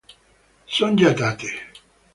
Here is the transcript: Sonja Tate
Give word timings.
Sonja 0.77 1.13
Tate 1.13 1.53